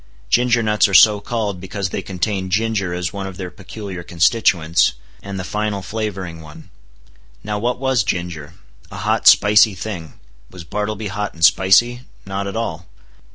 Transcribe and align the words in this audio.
Ginger 0.31 0.63
nuts 0.63 0.87
are 0.87 0.95
so 0.95 1.19
called 1.19 1.61
because 1.61 1.89
they 1.91 2.01
contain 2.01 2.49
ginger 2.49 2.91
as 2.91 3.13
one 3.13 3.27
of 3.27 3.37
their 3.37 3.51
peculiar 3.51 4.01
constituents, 4.01 4.93
and 5.21 5.39
the 5.39 5.43
final 5.43 5.83
flavoring 5.83 6.41
one. 6.41 6.71
Now 7.43 7.59
what 7.59 7.77
was 7.79 8.03
ginger? 8.03 8.55
A 8.89 8.97
hot, 8.97 9.27
spicy 9.27 9.75
thing. 9.75 10.13
Was 10.49 10.63
Bartleby 10.63 11.09
hot 11.09 11.35
and 11.35 11.45
spicy? 11.45 12.01
Not 12.25 12.47
at 12.47 12.55
all. 12.57 12.87